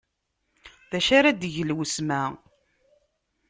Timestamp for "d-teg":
1.33-1.55